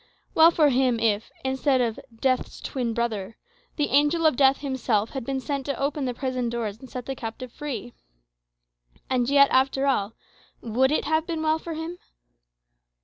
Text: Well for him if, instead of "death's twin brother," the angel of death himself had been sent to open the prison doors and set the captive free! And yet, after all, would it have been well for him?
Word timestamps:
Well 0.33 0.49
for 0.49 0.69
him 0.69 0.99
if, 0.99 1.29
instead 1.45 1.79
of 1.79 1.99
"death's 2.21 2.59
twin 2.59 2.91
brother," 2.95 3.37
the 3.75 3.89
angel 3.89 4.25
of 4.25 4.35
death 4.35 4.61
himself 4.61 5.11
had 5.11 5.23
been 5.23 5.39
sent 5.39 5.67
to 5.67 5.77
open 5.77 6.05
the 6.05 6.13
prison 6.15 6.49
doors 6.49 6.79
and 6.79 6.89
set 6.89 7.05
the 7.05 7.13
captive 7.13 7.51
free! 7.53 7.93
And 9.11 9.29
yet, 9.29 9.51
after 9.51 9.85
all, 9.85 10.13
would 10.59 10.91
it 10.91 11.05
have 11.05 11.27
been 11.27 11.43
well 11.43 11.59
for 11.59 11.75
him? 11.75 11.99